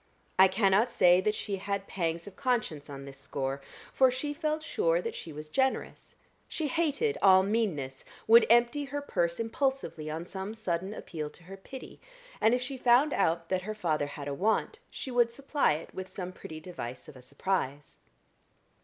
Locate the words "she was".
5.15-5.47